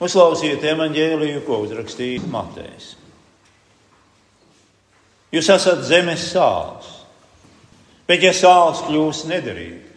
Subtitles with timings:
[0.00, 2.94] Uzklausiet evanģēliju, ko uzrakstīja Matejs.
[5.30, 6.88] Jūs esat zemes sāls,
[8.08, 9.92] bet ja sāls kļūst nederīga,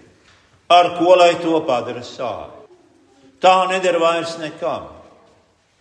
[0.76, 2.68] ar ko lai to padara sāli?
[3.44, 4.92] Tā nedara vairs nekam,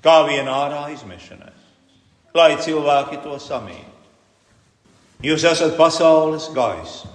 [0.02, 1.52] kā vien ārā izmešanai,
[2.34, 3.90] lai cilvēki to samītu.
[5.22, 7.10] Jūs esat pasaules gaisma.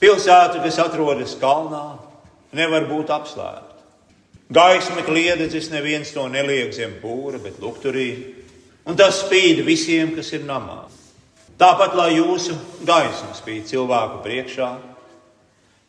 [0.00, 1.96] Pilsēta, kas atrodas kalnā,
[2.56, 3.65] nevar būt apslēpta.
[4.52, 8.10] Gaisma kliededzis neviens to neliek zem pūra, bet lukturī,
[8.86, 10.84] un tas spīd visiem, kas ir namā.
[11.58, 12.54] Tāpat, lai jūsu
[12.86, 14.70] gaisma spīd cilvēku priekšā,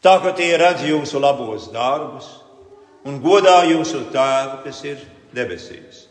[0.02, 2.30] tā ka tie redz jūsu labos darbus
[3.06, 5.04] un godā jūsu tēvu, kas ir
[5.36, 6.08] debesīs.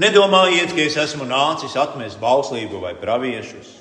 [0.00, 3.76] Nedomājiet, ka es esmu nācis atmest bauslību vai praviešus.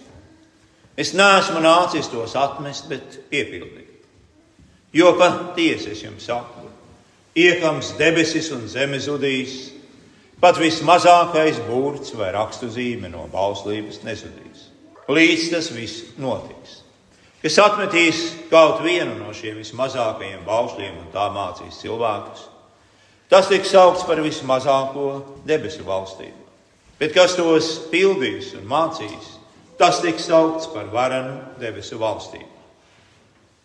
[0.99, 3.87] Es neesmu nācis tos atmest, bet piepildīt.
[4.93, 6.67] Jo patiesi es jums saku,
[7.37, 9.71] iekams debesis un zeme zudīs,
[10.41, 14.67] pat vismazākais burts vai rakstu zīme no bauslības nezudīs.
[15.11, 16.81] Līdz tas viss notiks.
[17.41, 18.19] Kas atmetīs
[18.51, 22.43] kaut vienu no šiem vismazākajiem baušļiem un tā mācīs cilvēkus,
[23.31, 25.07] tas tiks saukts par vismazāko
[25.47, 26.37] debesu valstību.
[27.01, 29.37] Bet kas tos pildīs un mācīs,
[29.79, 32.59] tas tiks saukts par varenu debesu valstību.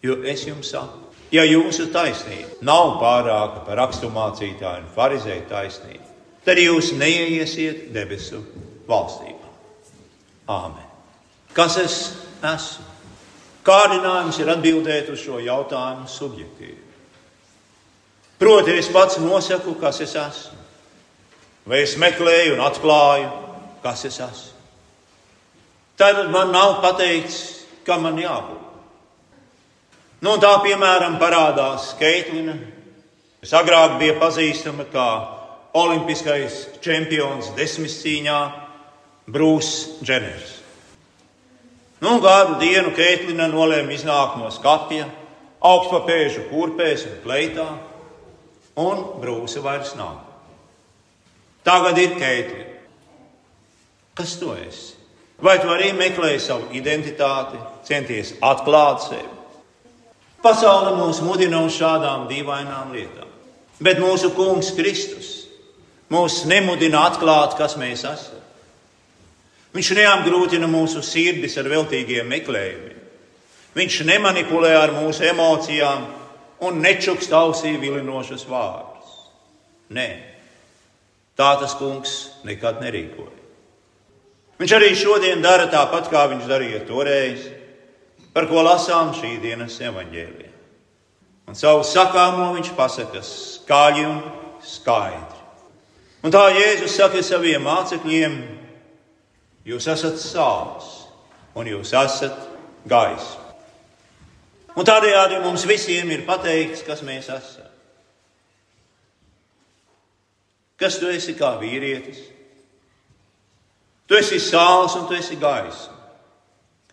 [0.06, 1.02] Jo es jums saku,
[1.34, 6.10] Ja jūsu taisnība nav pārāka par raksturmācītāju un farizēju taisnību,
[6.46, 8.44] tad jūs neiesiet debesu
[8.86, 9.50] valstībā.
[10.46, 10.84] Āmen.
[11.56, 11.96] Kas es
[12.46, 12.86] esmu?
[13.66, 16.82] Kārdinājums ir atbildēt uz šo jautājumu subjektīvi.
[18.38, 20.60] Proti, es pats nosaku, kas es esmu,
[21.66, 23.32] vai es meklēju un atklāju,
[23.82, 24.52] kas es esmu.
[25.96, 27.40] Tad man nav pateikts,
[27.88, 28.65] kam man jābūt.
[30.24, 32.54] Nu, tā piemēram parādās Keitlina,
[33.42, 35.08] kas agrāk bija pazīstama kā
[35.76, 38.38] olimpiskais čempions desmitcīņā,
[39.28, 40.54] Brūss Dženers.
[42.00, 45.10] Nu, kādu dienu Keitlina nolēma iznākt no skapja,
[45.60, 47.68] augstpapēžu kurpēs un pleitā,
[48.80, 50.22] un Brūsa vairs nav.
[51.66, 52.72] Tagad ir Keitlina.
[54.16, 54.94] Kas tu esi?
[55.44, 59.35] Vai tu arī meklēji savu identitāti, centies atklāt sevi?
[60.46, 63.26] Pasaule mūs mudina uz šādām dīvainām lietām.
[63.82, 65.30] Bet mūsu Kungs Kristus
[66.12, 68.44] mūs nemudina atklāt, kas mēs esam.
[69.74, 73.02] Viņš neapgrūtina mūsu sirdis ar veltīgiem meklējumiem.
[73.74, 76.06] Viņš nemanipulē ar mūsu emocijām
[76.64, 79.18] un nečukst ausī vilinošus vārdus.
[79.98, 80.08] Nē,
[81.34, 82.14] tā tas kungs
[82.46, 83.42] nekad nerīkoja.
[84.62, 87.50] Viņš arī šodien dara tāpat, kā viņš darīja toreiz
[88.36, 90.50] par ko lasām šī dienas evaņģēlijā.
[91.48, 94.18] Un savu sakāmo viņš pasaka skaļi un
[94.60, 95.40] skaidri.
[96.26, 98.36] Un tā Jēzus saka saviem mācekļiem,
[99.70, 100.90] jūs esat sāls
[101.56, 102.36] un jūs esat
[102.84, 103.56] gaisma.
[104.76, 107.72] Un tādējādi mums visiem ir pateikts, kas mēs esam.
[110.76, 112.20] Kas tu esi kā vīrietis?
[114.04, 115.95] Tu esi sāls un tu esi gaisma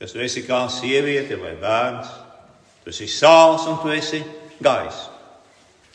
[0.04, 2.10] kas tu esi kā sieviete vai bērns,
[2.84, 4.20] tu esi sāls un tu esi
[4.60, 5.14] gaisa.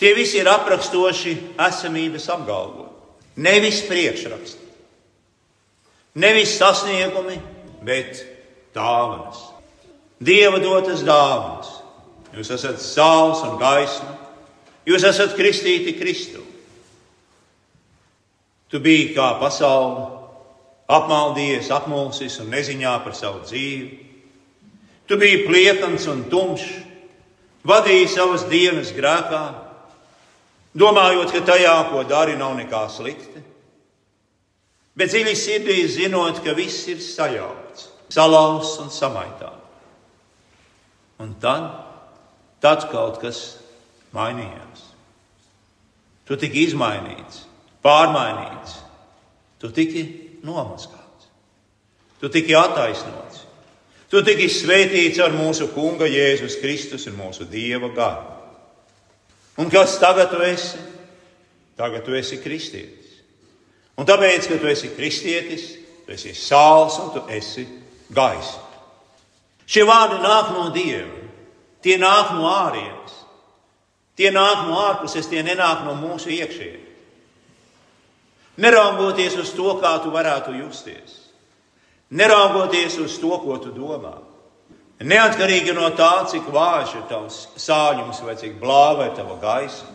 [0.01, 3.13] Tie visi ir aprakstoši esamības apgalvojumi,
[3.45, 4.65] nevis priekšraksti,
[6.25, 7.37] nevis sasniegumi,
[7.85, 8.23] bet
[8.73, 9.43] dāvanas.
[10.25, 11.69] Dieva dotas dāvanas.
[12.33, 14.15] Jūs esat sāls un gaisma,
[14.89, 16.41] jūs esat kristīti Kristu.
[18.73, 20.18] Tu biji kā pasaule,
[20.89, 23.89] apmaldījies, apmulsis un neziņā par savu dzīvi.
[25.09, 26.67] Tu biji pliekans un tumšs,
[27.69, 29.43] vadīji savas dienas grēkā,
[30.79, 33.45] domājot, ka tajā, ko dari, nav nekā slikta.
[34.99, 39.55] Bet dziļi sirdī zinot, ka viss ir sajaukts, salauzts un samaitāts.
[41.19, 41.65] Un tad,
[42.63, 43.59] tad kaut kas
[44.15, 44.85] mainījās.
[46.29, 47.43] Tu tiki izmainīts,
[47.83, 48.77] pārmainīts,
[49.59, 51.29] tu tiki nomazgāts.
[52.21, 53.45] Tu tiki attaisnots.
[54.09, 58.37] Tu tiki svētīts ar mūsu Kunga Jēzus Kristus un mūsu Dieva garu.
[59.59, 60.81] Un kas tagad tu esi?
[61.79, 63.19] Tagad tu esi kristietis.
[63.99, 65.69] Un tāpēc, ka tu esi kristietis,
[66.07, 67.67] tu esi sāls un tu esi
[68.15, 68.65] gaisa.
[69.69, 71.19] Šie vārdi nāk no Dieva.
[71.85, 73.15] Tie nāk no ārienes.
[74.19, 76.88] Tie nāk no ārpuses, tie nenāk no mūsu iekšienes.
[78.59, 81.15] Neraugoties uz to, kā tu varētu justies,
[82.11, 84.17] neraugoties uz to, ko tu domā.
[84.99, 89.95] Neatkarīgi no tā, cik vājš ir tavs sāļums vai cik blāva ir tava gaisma.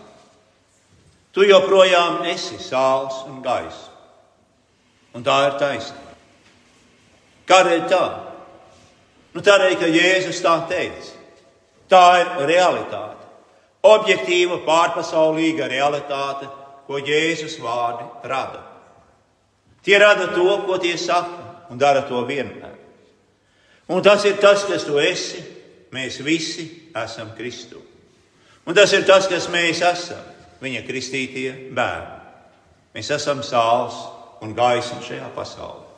[1.36, 3.89] Tu joprojām esi sāls un gaisa.
[5.13, 6.13] Un tā ir taisnība.
[7.50, 8.04] Kādēļ tā?
[9.33, 11.12] Nu, tādēļ, ka Jēzus tā teica.
[11.92, 13.19] Tā ir realitāte.
[13.83, 16.48] Objektīva, pārpasaulīga realitāte,
[16.88, 18.62] ko Jēzus vārdi rada.
[19.83, 22.74] Tie rada to, ko tie saka, un dara to vienmēr.
[23.91, 25.44] Un tas ir tas, kas tu esi.
[25.94, 26.65] Mēs visi
[26.97, 27.77] esam Kristu.
[28.65, 30.24] Un tas ir tas, kas mēs esam.
[30.63, 32.21] Viņa kristītie bērni.
[32.95, 33.97] Mēs esam sāls
[34.41, 35.89] un gaisma šajā pasaulē.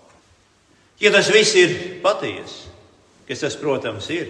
[0.99, 1.73] Ja tas viss ir
[2.03, 2.69] patiesi,
[3.27, 4.29] kas tas, protams, ir,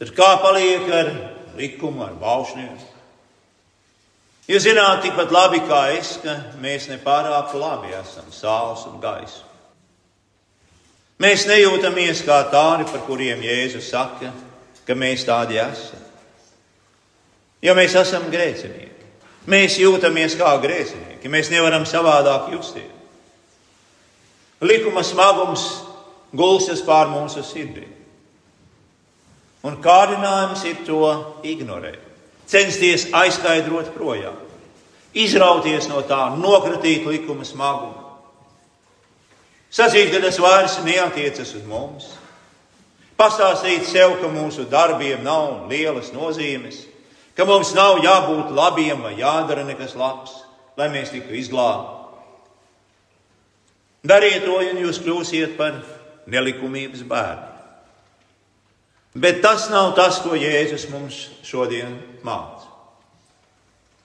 [0.00, 1.10] tad kā paliek ar
[1.58, 2.72] likumu, ar baušļiem?
[4.50, 9.44] Jūs zināt, tikpat labi kā es, ka mēs nepārāk labi esam sāls un gaisa.
[11.20, 14.32] Mēs nejūtamies kā tādi, par kuriem Jēzus saka,
[14.88, 16.02] ka mēs tādi esam.
[17.62, 19.06] Jo mēs esam grēcinieki.
[19.50, 21.30] Mēs jūtamies kā grēcinieki.
[21.30, 22.96] Mēs nevaram savādāk justies.
[24.60, 25.62] Likuma smagums
[26.36, 27.86] gulstas pār mūsu sirdī.
[29.64, 31.04] Un kārdinājums ir to
[31.44, 32.09] ignorēt,
[32.50, 34.36] censties aizskaidrot projām,
[35.14, 38.08] izrauties no tā, nokratīt likuma smagumu.
[39.70, 42.08] Sacīt, ka tas vairs neatiecas uz mums,
[43.18, 46.82] pastāstīt sev, ka mūsu darbiem nav lielas nozīmes,
[47.38, 50.34] ka mums nav jābūt labiem vai jādara nekas labs,
[50.76, 51.96] lai mēs tiktu izglābti.
[54.10, 55.76] Dariet to, un jūs kļūsiet par
[56.30, 57.49] nelikumības bērnu.
[59.14, 62.68] Bet tas nav tas, ko Jēzus mums šodien māca.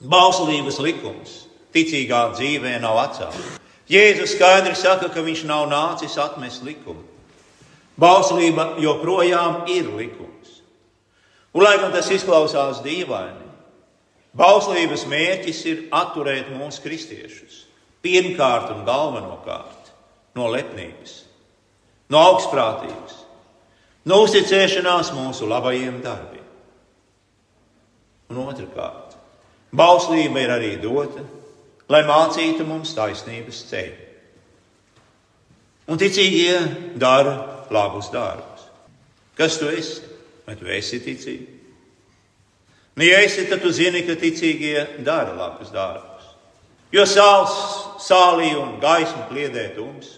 [0.02, 1.36] Bauslības likums
[1.74, 3.60] ticīgā dzīvē nav atcelts.
[3.86, 7.04] Jēzus skaidri saka, ka viņš nav nācis atmest likumu.
[7.96, 10.58] Bauslība joprojām ir likums.
[11.54, 13.46] Un, lai gan tas izklausās dīvaini,
[14.36, 17.62] bauslības mērķis ir atturēt mūsu kristiešus
[18.04, 19.94] pirmkārt un galvenokārt
[20.36, 21.22] no lepnības,
[22.12, 23.15] no augstprātības,
[24.06, 26.44] no uzticēšanās mūsu labajiem darbiem.
[28.30, 29.14] Un otrkārt,
[29.74, 31.22] bauslība ir arī dota,
[31.90, 34.02] lai mācītu mums taisnības ceļu.
[35.86, 36.56] Un ticīgie
[36.98, 37.36] dara
[37.70, 38.64] labus darbus.
[39.38, 40.02] Kas tu esi?
[40.46, 41.56] Vai tu esi ticīgi?
[42.96, 46.30] Nu, ja esi, tad tu zini, ka ticīgie dara labus darbus.
[46.94, 47.54] Jo sāls
[48.00, 50.15] sālī un gaisma kliedē tums.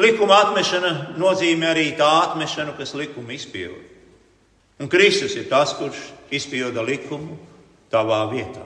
[0.00, 3.82] Likuma atmešana nozīmē arī tā atmešanu, kas likumu izpilda.
[4.80, 6.00] Un Kristus ir tas, kurš
[6.32, 7.36] izpilda likumu
[7.92, 8.64] tavā vietā.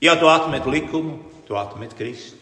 [0.00, 1.18] Ja tu atmet likumu,
[1.48, 2.38] tu atmet Kristu.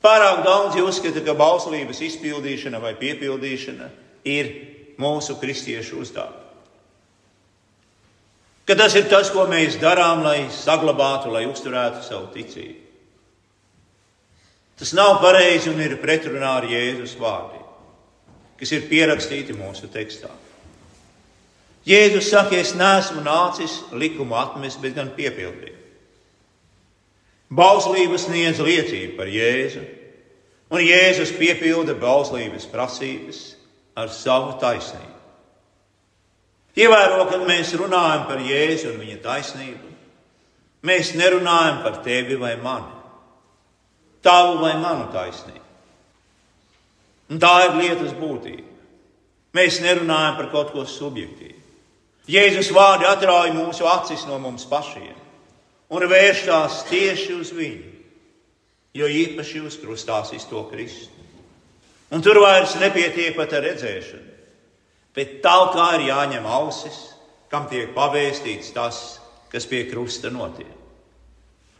[0.00, 3.90] Pārāk daudz uzskata, ka bauslības izpildīšana vai piepildīšana
[4.24, 4.48] ir
[5.00, 6.46] mūsu kristiešu uzdevums.
[8.64, 12.89] Ka tas ir tas, ko mēs darām, lai saglabātu, lai uzturētu savu ticību.
[14.80, 17.64] Tas nav pareizi un ir pretrunā ar Jēzus vārdiem,
[18.56, 20.30] kas ir pierakstīti mūsu tekstā.
[21.84, 25.76] Jēzus saka, es neesmu nācis likumu atmest, bet gan piepildīt.
[27.52, 29.82] Bauslības sniedz liecību par Jēzu,
[30.72, 33.40] un Jēzus piepilda bauslības prasības
[34.00, 35.18] ar savu taisnību.
[36.80, 39.92] Ievēro, kad mēs runājam par Jēzu un viņa taisnību,
[40.88, 42.99] mēs nerunājam par tevi vai mani
[44.24, 45.66] tavu vai manu taisnību.
[47.30, 48.66] Un tā ir lietas būtība.
[49.54, 51.58] Mēs nerunājam par kaut ko subjektīvu.
[52.30, 55.16] Jēzus vārdi atrauj mūsu acis no mums pašiem
[55.90, 57.88] un vērš tās tieši uz viņu,
[58.94, 61.10] jo īpaši uz krustās izto Kristu.
[62.14, 64.36] Un tur vairs nepietiek pat ar redzēšanu,
[65.14, 66.98] bet tālāk ir jāņem ausis,
[67.50, 70.79] kam tiek pavēstīts tas, kas pie krusta notiek.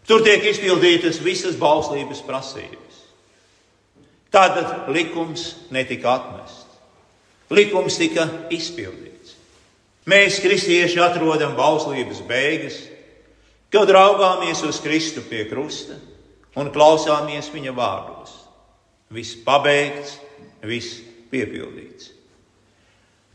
[0.08, 3.00] Tur tiek izpildītas visas bauslības prasības.
[4.30, 6.66] Tātad likums netika atmests.
[7.50, 9.34] Likums tika izpildīts.
[10.10, 12.78] Mēs, kristieši, atrodam bauslības beigas,
[13.70, 15.98] kad raugāmies uz Kristu pie krusta
[16.58, 18.32] un klausāmies viņa vārdos.
[19.10, 20.16] Viss pabeigts,
[20.62, 22.12] viss piepildīts.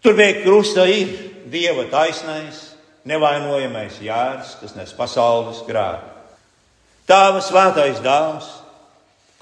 [0.04, 1.12] Tur pie krusta ir
[1.52, 2.72] Dieva taisnais,
[3.06, 6.15] nevainojamais jērs, kas nes pasaules grēku.
[7.06, 8.48] Tēva svētais dāvs,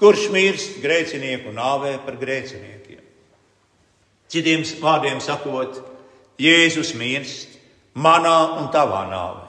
[0.00, 3.00] kurš mirst grēcinieku nāvē par grēciniekiem.
[4.28, 5.80] Citiem vārdiem sakot,
[6.40, 7.54] Jēzus mirst
[7.94, 9.44] manā un tavā nāvē.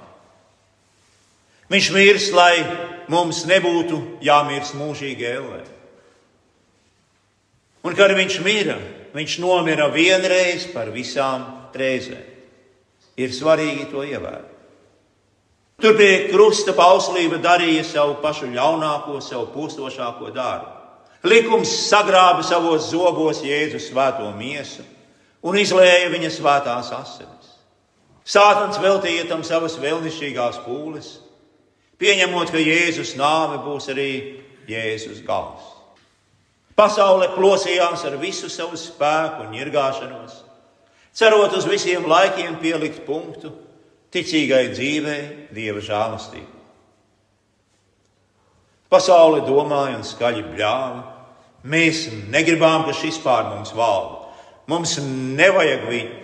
[1.74, 2.62] Viņš mirst, lai
[3.10, 5.63] mums nebūtu jāmirst mūžīgi ellē.
[7.86, 8.77] Un kad viņš mira,
[9.17, 12.34] viņš nomira vienreiz par visām reizēm.
[13.15, 14.54] Ir svarīgi to ievērot.
[15.82, 20.72] Tur pie krusta pauslība darīja savu pašu ļaunāko, savu postošāko darbu.
[21.25, 24.86] Likums sagrāba savos zobos Jēzus svēto miesu
[25.44, 27.51] un izlēja viņa svētās asinis.
[28.25, 31.10] Sātans veltīja tam savas vēlnišķīgās pūles,
[32.01, 34.10] pieņemot, ka Jēzus nāve būs arī
[34.70, 35.74] Jēzus gals.
[36.75, 40.39] Pasaule plosījās ar visu savu spēku un ņirgāšanos,
[41.15, 43.53] cerot uz visiem laikiem pielikt punktu
[44.15, 45.22] ticīgai dzīvei,
[45.53, 46.55] dieva žēlastībai.
[48.91, 51.01] Pasaule domāja un skaļi bļāva.
[51.65, 54.29] Mēs negribām, ka šis pār mums valda.
[54.69, 56.22] Mums nevajag viņu.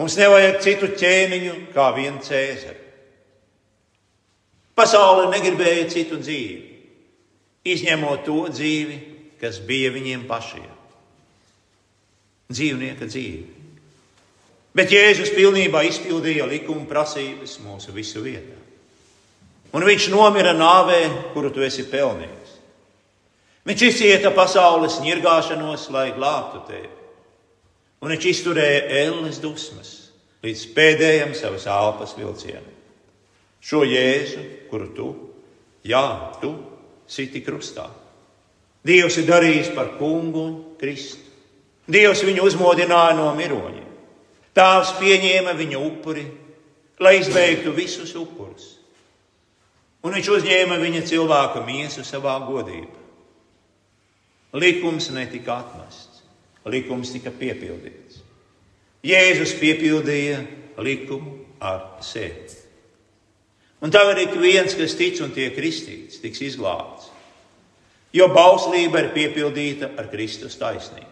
[0.00, 2.78] Mums nevajag citu ķēniņu kā vienu cēzari.
[4.76, 6.60] Pasaule negribēja citu dzīvi,
[7.68, 8.96] izņemot to dzīvi,
[9.42, 10.70] kas bija viņiem pašiem.
[12.48, 13.59] Dzīvnieka dzīve.
[14.76, 18.58] Bet Jēzus pilnībā izpildīja likuma prasības mūsu visu vietā.
[19.74, 21.00] Un viņš nomira nāvē,
[21.34, 22.56] kuru tu esi pelnījis.
[23.66, 26.90] Viņš izcieta pasaules nirgāšanos, lai glābtu tevi.
[28.00, 29.90] Un viņš izturēja ēles dusmas
[30.44, 32.76] līdz pēdējam savas elpas vilcienam.
[33.60, 35.08] Šo Jēzu, kuru tu,
[35.84, 36.06] jā,
[36.40, 36.54] tu
[37.10, 37.90] siti krustā.
[38.86, 41.26] Dievs ir darījis par kungu un Kristu.
[41.90, 43.89] Dievs viņu uzmodināja no miroņiem.
[44.56, 46.24] Tēvs pieņēma viņa upuri,
[47.00, 48.76] lai izbeigtu visus upurus.
[50.00, 52.98] Un viņš uzņēma viņa cilvēka miesu savā godībā.
[54.56, 56.24] Likums netika atmests,
[56.66, 58.24] likums tika piepildīts.
[59.06, 60.40] Jēzus piepildīja
[60.82, 62.58] likumu ar sevi.
[63.80, 67.08] Un tagad ik viens, kas tic un tiek kristīts, tiks izglābts.
[68.12, 71.08] Jo bauslība ir piepildīta ar Kristus taisnību.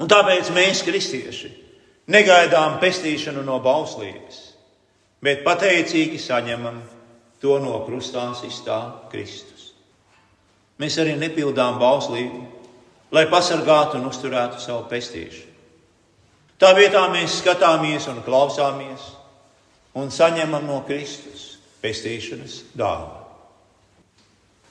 [0.00, 1.50] Un tāpēc mēs, kristieši,
[2.10, 4.40] negaidām pestīšanu no bauslības,
[5.22, 6.80] bet pateicīgi saņemam
[7.40, 8.80] to no krustā izstā
[9.12, 9.70] Kristus.
[10.80, 12.40] Mēs arī nepildām bauslību,
[13.12, 15.48] lai pasargātu un uzturētu savu pestīšanu.
[16.60, 19.06] Tā vietā mēs skatāmies un klausāmies
[19.96, 21.46] un saņemam no Kristus
[21.80, 23.16] pestīšanas dāvanu.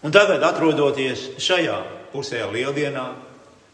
[0.06, 1.80] Un tagad, atrodoties šajā
[2.14, 3.08] pusē lieldienā,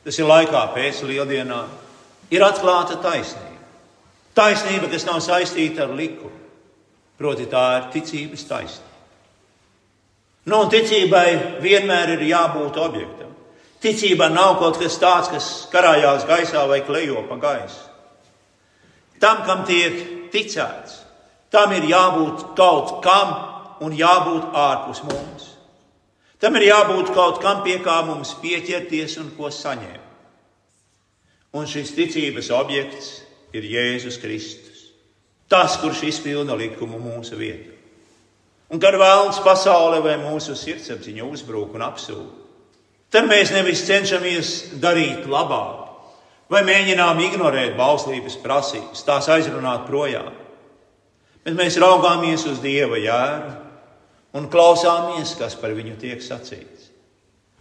[0.06, 1.68] tas ir laikā pēc lieldienām,
[2.34, 3.55] ir atklāta taisnība.
[4.36, 6.34] Taisnība, kas nav saistīta ar likumu,
[7.18, 8.92] proti, tā ir ticības taisnība.
[10.46, 13.32] Nu, un ticībai vienmēr ir jābūt objektam.
[13.82, 17.82] Ticība nav kaut kas tāds, kas karājās gaisā vai klejo pa gaisu.
[19.22, 21.00] Tam, kam tiek ticēts,
[21.50, 23.34] tam ir jābūt kaut kam
[23.86, 25.52] un jābūt ārpus mums.
[26.42, 30.04] Tam ir jābūt kaut kam, pie kā mums pieķerties un ko saņemt.
[31.56, 33.14] Un šis ticības objekts
[33.56, 34.84] ir Jēzus Kristus.
[35.50, 37.76] Tas, kurš izpilda likumu mūsu vietā.
[38.74, 42.46] Un kad vēlams pasaule vai mūsu sirdsapziņa uzbrūk un apsūdz,
[43.14, 45.86] tad mēs nevis cenšamies darīt labāk,
[46.50, 50.34] vai mēģinām ignorēt bauslības prasības, tās aizrunāt projām.
[51.46, 53.54] Bet mēs raugāmies uz Dieva jēru
[54.36, 56.90] un klausāmies, kas par viņu tiek sacīts.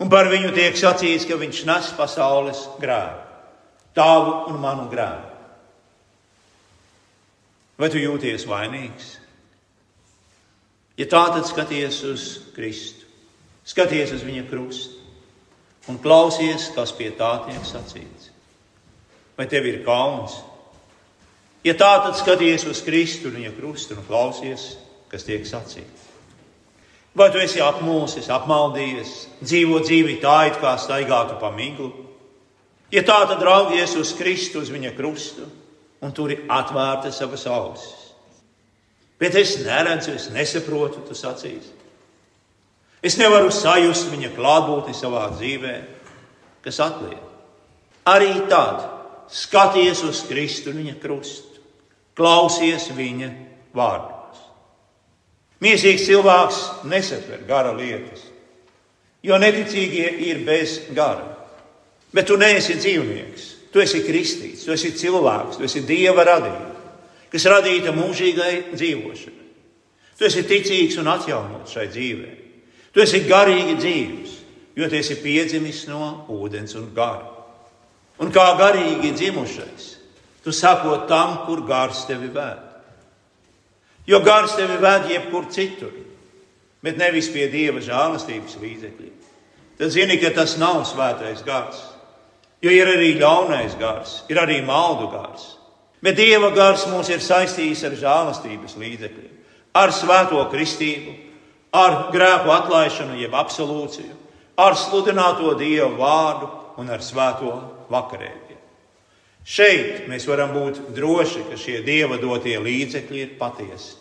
[0.00, 3.20] Un par viņu tiek sacīts, ka viņš nes pasaules grēku,
[3.94, 5.33] tavu un manu grēku.
[7.78, 9.16] Vai tu jūties vainīgs?
[10.94, 13.08] Ja tā, tad skaties uz Kristu,
[13.66, 15.00] skaties uz viņa krustu
[15.90, 18.30] un klausies, kas pie tā tiek sacīts.
[19.34, 20.38] Vai tev ir kauns?
[21.66, 24.76] Ja tā, tad skaties uz Kristu un viņa krustu un klausies,
[25.10, 26.04] kas tiek sacīts.
[27.14, 29.10] Vai tu esi apmulsis, apmaldījies,
[29.42, 31.90] dzīvo dzīvi tā, it kā staigātu pa miglu?
[32.94, 35.46] Ja tā, tad raugies uz Kristu, uz viņa krustu,
[36.04, 38.10] un tur ir atvērta savas ausis.
[39.20, 41.72] Bet es neredzu, es nesaprotu, tu sacīsi.
[43.04, 45.74] Es nevaru sajust viņa klātbūtni savā dzīvē,
[46.64, 47.20] kas atliek.
[48.08, 48.84] Arī tad
[49.32, 51.62] skaties uz Kristu un viņa krustu,
[52.16, 53.30] klausies viņa
[53.76, 54.14] vārdu.
[55.64, 58.26] Mīsīgs cilvēks nesatver gara lietas,
[59.24, 61.30] jo neticīgie ir bez gara.
[62.14, 66.74] Bet tu neesi dzīvnieks, tu esi kristīts, tu esi cilvēks, tu esi dieva radīts,
[67.32, 69.48] kas radīta mūžīgai dzīvošanai.
[70.14, 72.32] Tu esi ticīgs un atjaunots šai dzīvē.
[72.94, 74.36] Tu esi garīgi dzīves,
[74.78, 77.32] jo tu esi piedzimis no ūdens un gara.
[78.22, 79.88] Un kā garīgi dzimušais,
[80.46, 82.62] tu sakot tam, kur gars tevi vēd.
[84.06, 85.90] Jo gars tevi ved jebkur citur,
[86.84, 89.18] bet nevis pie dieva žēlastības līdzekļiem.
[89.80, 91.80] Tad zini, ka tas nav svētais gars.
[92.64, 95.50] Jo ir arī ļaunais gars, ir arī maldu gars.
[96.04, 99.34] Bet dieva gars mūs ir saistījis ar žēlastības līdzekļiem,
[99.76, 101.12] ar svēto kristību,
[101.76, 104.16] ar grēku atlaišanu, jeb absolūciju,
[104.60, 107.52] ar sludināto Dievu vārdu un ar svēto
[107.92, 108.60] vakarēdienu.
[109.44, 113.98] Šeit mēs varam būt droši, ka šie Dieva dotie līdzekļi ir patiesi,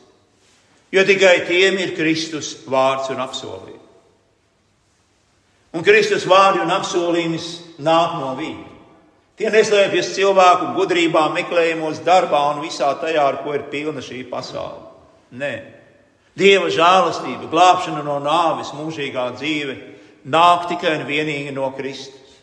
[0.94, 3.83] jo tikai tiem ir Kristus vārds un apsolījums.
[5.74, 7.50] Un Kristus vārdi un apsolījums
[7.82, 8.72] nāk no viņa.
[9.40, 14.92] Tie neslēpjas cilvēku gudrībā, meklējumos, darbā un visā tajā, ar ko ir pilna šī pasaule.
[15.34, 15.54] Nē,
[16.34, 19.76] Dieva žēlastība, glābšana no nāves, mūžīgā dzīve
[20.34, 22.40] nāk tikai un vienīgi no Kristus.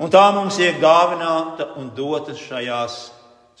[0.00, 2.96] Un tā mums tiek dāvināta un dota šajās,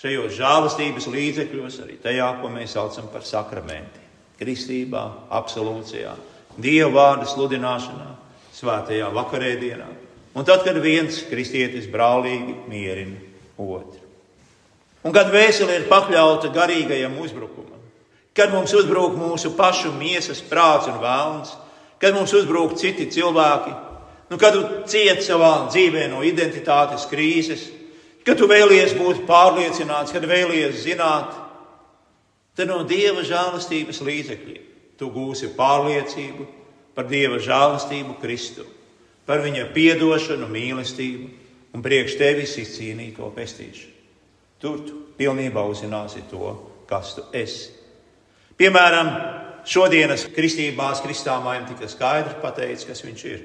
[0.00, 4.00] šajos žēlastības līdzekļos, arī tajā, ko mēs saucam par sakramenti.
[4.40, 5.02] Kristībā,
[5.36, 6.14] absolūcijā,
[6.58, 8.08] Dieva vārda sludināšanā,
[8.56, 9.88] svētajā vakarēdienā.
[10.34, 13.18] Un tad, kad viens kristietis brālīgi mierina
[13.58, 13.98] otru.
[15.06, 17.80] Un kad vēsele ir pakļauta garīgajam uzbrukumam,
[18.36, 21.54] kad mums uzbrūk mūsu pašu miesas prāts un vēlns,
[22.00, 23.72] kad mums uzbrūk citi cilvēki,
[24.30, 27.64] nu, kad tu cieti savā dzīvē no identitātes krīzes,
[28.26, 31.32] kad tu vēlies būt pārliecināts, kad vēlies zināt,
[32.54, 34.69] tad no Dieva žēlastības līdzekļiem
[35.00, 36.46] tu gūsi pārliecību
[36.94, 38.66] par Dieva žēlastību Kristu,
[39.24, 41.28] par viņa piedošanu, mīlestību
[41.72, 43.96] un priekš tevis izcīnīto pestīšanu.
[44.60, 46.52] Tur tu pilnībā uzzināsi to,
[46.90, 47.70] kas tu esi.
[48.60, 49.08] Piemēram,
[49.64, 53.40] šodienas kristībās kristāmājiem tika skaidri pateikts, kas viņš ir.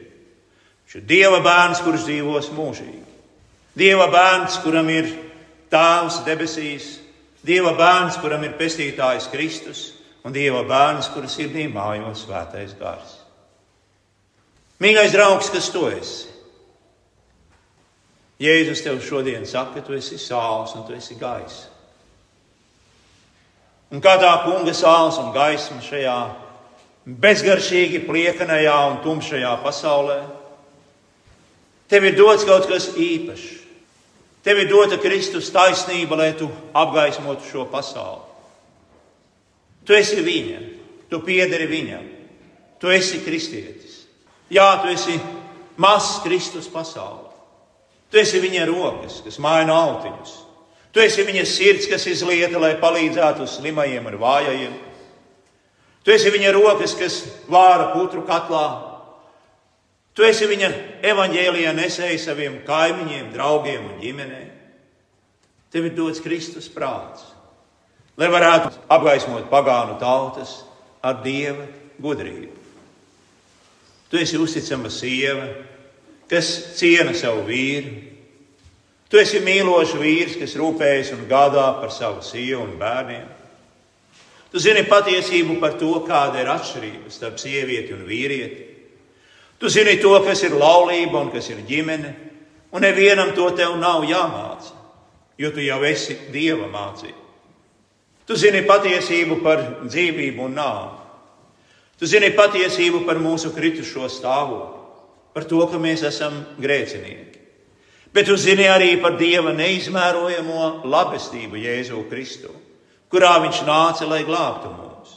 [0.83, 3.03] Viņš ir Dieva bērns, kurš dzīvos mūžīgi.
[3.79, 5.07] Dieva bērns, kuram ir
[5.71, 6.89] tēvs debesīs,
[7.45, 9.85] Dieva bērns, kuram ir pestītājs Kristus,
[10.25, 13.19] un Dieva bērns, kuras sirdī mājo svētais gars.
[14.81, 16.31] Mīļais draugs, kas tu esi?
[18.41, 21.69] Jēzus tev šodien saka, ka tu esi sāls un tu esi gaisa.
[23.93, 26.17] Un kā tā kunga sāls un gaisma šajā
[27.05, 30.19] bezgaršīgi pliekanajā un tumšajā pasaulē,
[31.87, 33.51] tev ir dots kaut kas īpašs.
[34.45, 38.34] Tev ir dota Kristus taisnība, lai tu apgaismotu šo pasauli.
[39.85, 40.61] Tu esi viņa,
[41.11, 42.05] tu piederi viņam,
[42.81, 44.05] tu esi kristietis.
[44.49, 45.19] Jā, tu esi
[45.81, 47.33] mazs Kristus pasaulē.
[48.09, 50.33] Tu esi viņa rokas, kas maina autiņus.
[50.93, 54.75] Tu esi viņa sirds, kas izlieta, lai palīdzētu slimajiem un vājajiem.
[56.05, 57.21] Tu esi viņa rokas, kas
[57.51, 58.65] vāra putru katlā.
[60.15, 60.69] Tu esi viņa
[61.03, 64.45] evaņģēlijā nesēji saviem kaimiņiem, draugiem un ģimenei.
[65.73, 67.34] Tev ir dots Kristus prāts
[68.17, 70.61] lai varētu apgaismot pagānu tautas
[71.03, 71.67] ar dieva
[72.01, 72.53] gudrību.
[74.09, 75.47] Tu esi uzticama sieva,
[76.31, 77.95] kas ciena savu vīru.
[79.09, 83.25] Tu esi mīlošs vīrs, kas rūpējas un gādā par savu sievu un bērniem.
[84.51, 88.63] Tu zini patiesību par to, kāda ir atšķirība starp sievieti un vīrieti.
[89.59, 92.13] Tu zini to, kas ir laulība un kas ir ģimene,
[92.71, 94.73] un nevienam to tev nav jāmāca,
[95.39, 97.24] jo tu jau esi dieva mācība.
[98.25, 101.03] Tu zini patiesību par dzīvību un nāvi.
[101.99, 104.81] Tu zini patiesību par mūsu kritušo stāvokli,
[105.35, 107.43] par to, ka mēs esam grēcinieki.
[108.15, 112.51] Bet tu zini arī par Dieva neizmērojamo labestību Jēzu Kristu,
[113.11, 115.13] kurā Viņš nāca, lai glābtu mūs.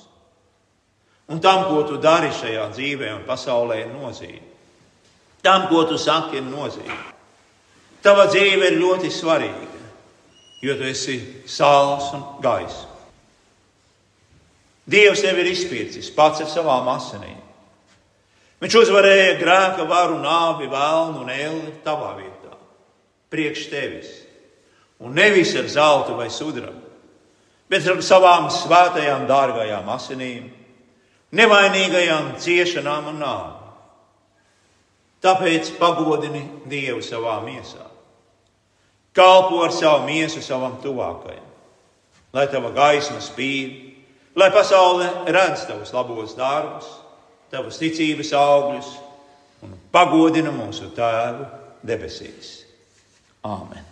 [1.32, 4.44] Un tam, ko tu dari šajā dzīvē un pasaulē, ir nozīme.
[5.42, 6.98] Tam, ko tu saki, ir nozīme.
[8.02, 9.82] Tava dzīve ir ļoti svarīga,
[10.62, 12.97] jo tu esi sāls un gaisa.
[14.88, 17.37] Dievs tevi ir izpircis pats ar savām asinīm.
[18.59, 22.57] Viņš uzvarēja grēka varu, nāvi, vēlnu un elli tavā vietā,
[23.31, 24.09] priekš tevis.
[24.98, 26.88] Un nevis ar zeltu vai sudrabu,
[27.70, 30.48] bet ar savām svētajām, dārgajām asinīm,
[31.38, 33.55] nevainīgajām ciešanām un nāvi.
[35.22, 37.85] Tāpēc pagodini Dievu savā miesā.
[39.14, 41.46] Kalpo ar savu miesu savam tuvākajam,
[42.35, 43.88] lai tava gaisma spīd
[44.38, 46.87] lai pasaule redz tavus labos darbus,
[47.51, 48.94] tavas ticības augļus
[49.66, 51.46] un pagodina mūsu Tēvu
[51.88, 52.59] debesīs.
[53.46, 53.88] Āmen!